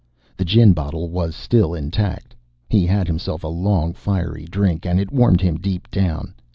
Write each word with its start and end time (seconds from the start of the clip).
The 0.35 0.45
gin 0.45 0.73
bottle 0.73 1.09
was 1.09 1.35
still 1.35 1.75
intact. 1.75 2.33
He 2.67 2.87
had 2.87 3.05
himself 3.05 3.43
a 3.43 3.47
long 3.47 3.93
fiery 3.93 4.45
drink, 4.45 4.83
and 4.83 4.99
it 4.99 5.11
warmed 5.11 5.41
him 5.41 5.59
deep 5.59 5.91
down. 5.91 6.33